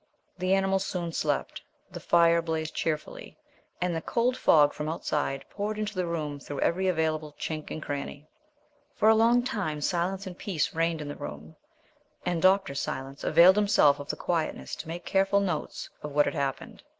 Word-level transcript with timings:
The 0.35 0.55
animals 0.55 0.83
soon 0.83 1.11
slept; 1.11 1.61
the 1.91 1.99
fire 1.99 2.41
blazed 2.41 2.73
cheerfully; 2.73 3.37
and 3.79 3.95
the 3.95 4.01
cold 4.01 4.35
fog 4.35 4.73
from 4.73 4.89
outside 4.89 5.45
poured 5.51 5.77
into 5.77 5.93
the 5.93 6.07
room 6.07 6.39
through 6.39 6.61
every 6.61 6.87
available 6.87 7.35
chink 7.37 7.69
and 7.69 7.83
crannie. 7.83 8.27
For 8.95 9.09
a 9.09 9.15
long 9.15 9.43
time 9.43 9.79
silence 9.79 10.25
and 10.25 10.35
peace 10.35 10.73
reigned 10.73 11.01
in 11.01 11.07
the 11.07 11.15
room 11.15 11.55
and 12.25 12.41
Dr. 12.41 12.73
Silence 12.73 13.23
availed 13.23 13.57
himself 13.57 13.99
of 13.99 14.09
the 14.09 14.15
quietness 14.15 14.75
to 14.77 14.87
make 14.87 15.05
careful 15.05 15.39
notes 15.39 15.91
of 16.01 16.13
what 16.13 16.25
had 16.25 16.33
happened. 16.33 16.81